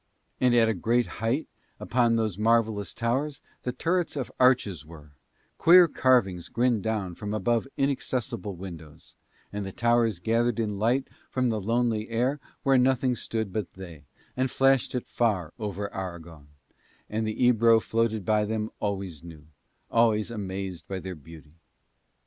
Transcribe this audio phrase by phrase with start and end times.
[0.39, 1.47] And at great height
[1.79, 5.11] upon those marvellous towers the turrets of arches were;
[5.59, 9.13] queer carvings grinned down from above inaccessible windows;
[9.53, 14.05] and the towers gathered in light from the lonely air where nothing stood but they,
[14.35, 16.47] and flashed it far over Aragon;
[17.07, 19.45] and the Ebro floated by them always new,
[19.91, 21.53] always amazed by their beauty.